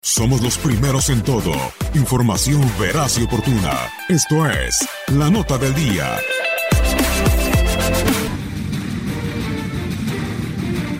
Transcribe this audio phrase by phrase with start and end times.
[0.00, 1.52] Somos los primeros en todo.
[1.94, 3.72] Información veraz y oportuna.
[4.08, 6.18] Esto es La Nota del Día.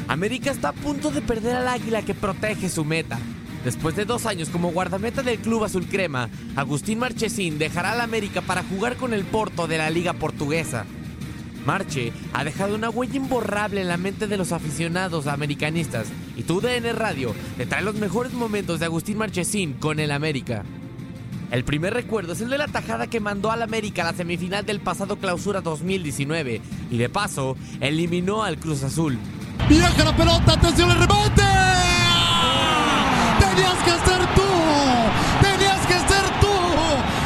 [0.08, 3.18] América está a punto de perder al águila que protege su meta.
[3.64, 8.40] Después de dos años como guardameta del club azul crema, Agustín Marchesín dejará al América
[8.40, 10.84] para jugar con el Porto de la Liga Portuguesa.
[11.64, 16.60] Marche ha dejado una huella imborrable en la mente de los aficionados americanistas y tu
[16.60, 20.64] DN Radio te trae los mejores momentos de Agustín Marchesín con el América.
[21.50, 24.64] El primer recuerdo es el de la tajada que mandó al América a la semifinal
[24.64, 29.18] del pasado Clausura 2019 y de paso eliminó al Cruz Azul.
[29.68, 31.42] Viaja la pelota, atención el rebote.
[33.38, 34.48] Tenías que ser tú.
[35.42, 36.48] Tenías que ser tú.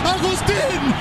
[0.08, 0.94] Agustín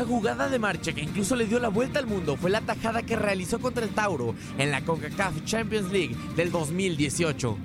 [0.00, 3.02] Una jugada de marcha que incluso le dio la vuelta al mundo fue la tajada
[3.02, 7.58] que realizó contra el Tauro en la CONCACAF Champions League del 2018.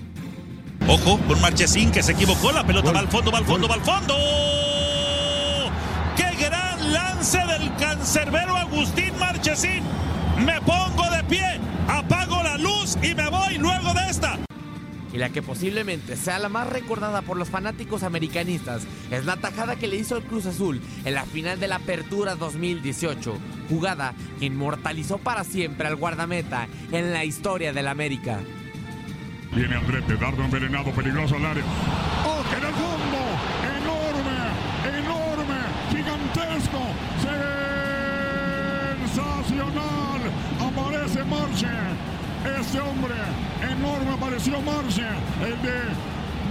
[0.89, 2.51] Ojo con Marchesín que se equivocó.
[2.51, 4.15] La pelota va al fondo, va al fondo, va al fondo.
[6.17, 9.83] ¡Qué gran lance del cancerbero Agustín Marchesín!
[10.45, 11.61] Me pongo de pie,
[15.15, 19.77] Y la que posiblemente sea la más recordada por los fanáticos americanistas es la tajada
[19.77, 23.37] que le hizo el Cruz Azul en la final de la Apertura 2018,
[23.69, 28.41] jugada que inmortalizó para siempre al guardameta en la historia del América.
[29.53, 31.63] Viene Andrete, dardo envenenado, peligroso al área.
[32.25, 33.21] ¡Oh, que en fondo!
[33.79, 34.51] ¡Enorme!
[34.99, 35.59] ¡Enorme!
[35.91, 36.81] ¡Gigantesco!
[39.13, 40.21] ¡Sensacional!
[40.59, 41.84] Aparece Marche.
[42.45, 43.15] Este hombre
[43.61, 45.07] enorme apareció Marche,
[45.43, 45.81] el de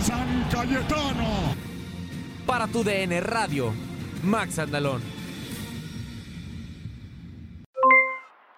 [0.00, 1.54] San Cayetano.
[2.44, 3.72] Para tu DN Radio,
[4.24, 5.02] Max Andalón.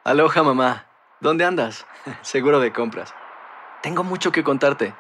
[0.03, 0.87] Aloha mamá,
[1.21, 1.87] ¿dónde andas?
[2.23, 3.15] Seguro de compras.
[3.83, 4.95] Tengo mucho que contarte.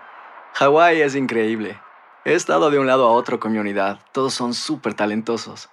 [0.54, 1.80] Hawái es increíble.
[2.26, 4.00] He estado de un lado a otro con mi unidad.
[4.12, 5.70] Todos son súper talentosos.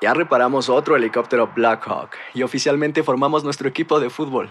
[0.00, 4.50] Ya reparamos otro helicóptero Blackhawk y oficialmente formamos nuestro equipo de fútbol.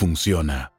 [0.01, 0.71] funciona.